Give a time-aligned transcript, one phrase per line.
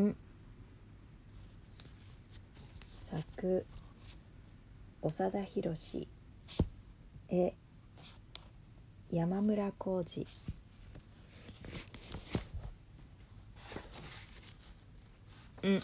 [0.00, 0.16] ん。
[2.98, 3.66] 作。
[5.02, 5.74] 長田博
[7.28, 7.54] 絵。
[9.10, 10.26] 山村浩二。
[15.62, 15.82] うん。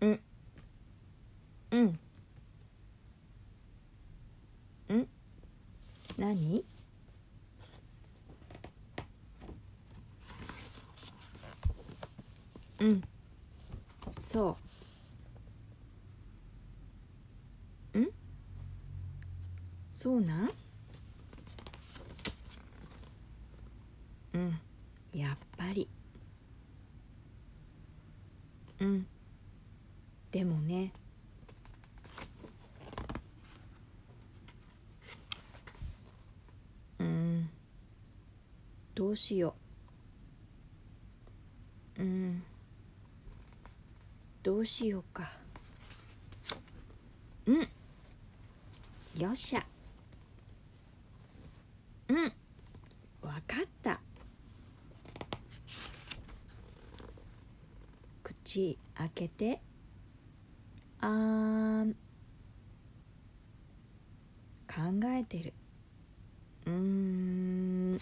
[0.00, 0.20] うん。
[1.70, 1.98] うん。
[4.88, 5.08] うん。
[6.16, 6.64] 何？
[12.82, 13.02] うん。
[14.10, 14.56] そ
[17.94, 17.98] う。
[18.00, 18.10] うん？
[19.92, 20.50] そうなん？
[24.34, 24.58] うん。
[25.14, 25.88] やっぱり。
[28.80, 29.06] うん。
[30.32, 30.92] でもね。
[36.98, 37.48] うん。
[38.96, 39.54] どうしよ
[41.96, 42.02] う。
[42.02, 42.42] うん
[44.42, 45.30] どうしようか。
[47.46, 47.68] うん。
[49.20, 49.64] よっしゃ。
[52.08, 52.24] うん。
[53.22, 54.00] わかった。
[58.24, 59.60] 口開けて。
[61.00, 61.92] あーん。
[64.66, 65.52] 考えてる。
[66.66, 66.72] うー
[67.94, 67.98] ん。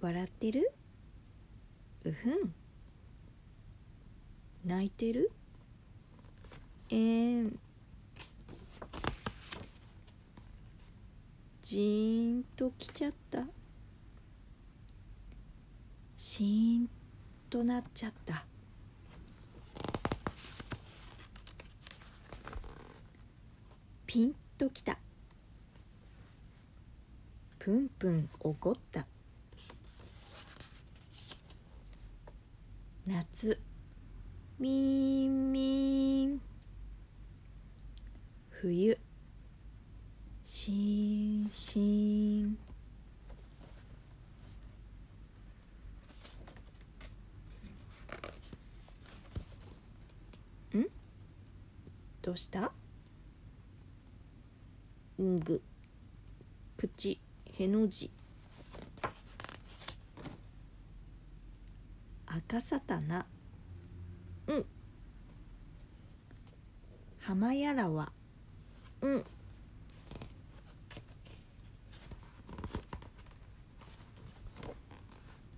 [0.00, 0.72] 笑ってる？
[2.04, 2.54] うふん。
[4.66, 5.30] 泣いてる？
[6.90, 7.58] えーん。
[11.62, 13.44] じーんときちゃった。
[16.16, 16.90] しーん
[17.48, 18.44] となっちゃった。
[24.04, 24.98] ピンときた。
[27.60, 29.06] プンプン怒った。
[33.06, 33.60] 夏。
[34.58, 36.40] みんみん
[38.48, 38.98] 冬。
[40.42, 42.58] しんしーん。
[50.78, 50.88] ん？
[52.22, 52.72] どうした？
[55.20, 55.60] んぐ。
[56.78, 57.20] 口。
[57.58, 58.10] への字。
[62.26, 63.26] 赤さたな。
[64.46, 64.66] うん。
[67.20, 68.12] 浜やらは
[69.00, 69.24] うん。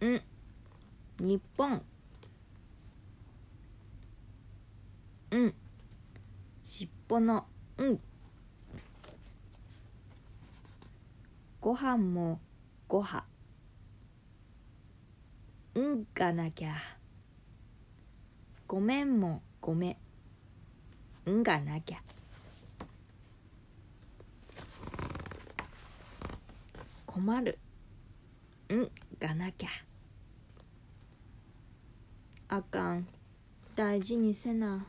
[0.00, 0.22] うん。
[1.18, 1.82] 日本。
[5.30, 5.54] うん。
[6.64, 7.46] 尻尾の。
[7.76, 8.00] うん。
[11.60, 12.40] ご飯も
[12.86, 13.24] ごは
[15.74, 16.97] うんがなきゃ
[18.68, 19.96] ごめんもごめ
[21.26, 21.30] ん。
[21.30, 21.98] んがなきゃ。
[27.06, 27.58] 困る。
[28.70, 29.70] んがなきゃ。
[32.48, 33.06] あかん。
[33.74, 34.84] 大事にせな。